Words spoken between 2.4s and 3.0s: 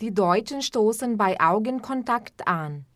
an.